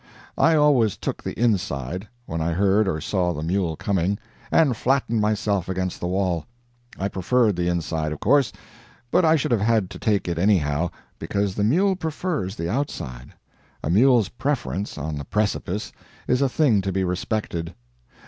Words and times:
I 0.39 0.55
always 0.55 0.97
took 0.97 1.21
the 1.21 1.39
inside, 1.39 2.07
when 2.25 2.41
I 2.41 2.53
heard 2.53 2.87
or 2.87 2.99
saw 2.99 3.33
the 3.33 3.43
mule 3.43 3.75
coming, 3.75 4.17
and 4.51 4.75
flattened 4.75 5.21
myself 5.21 5.69
against 5.69 5.99
the 5.99 6.07
wall. 6.07 6.47
I 6.97 7.07
preferred 7.07 7.55
the 7.55 7.67
inside, 7.67 8.11
of 8.11 8.19
course, 8.19 8.51
but 9.11 9.23
I 9.25 9.35
should 9.35 9.51
have 9.51 9.61
had 9.61 9.91
to 9.91 9.99
take 9.99 10.27
it 10.27 10.39
anyhow, 10.39 10.89
because 11.19 11.53
the 11.53 11.63
mule 11.63 11.95
prefers 11.95 12.55
the 12.55 12.67
outside. 12.67 13.33
A 13.83 13.91
mule's 13.91 14.29
preference 14.29 14.97
on 14.97 15.19
a 15.21 15.23
precipice 15.23 15.91
is 16.27 16.41
a 16.41 16.49
thing 16.49 16.81
to 16.81 16.91
be 16.91 17.03
respected. 17.03 17.75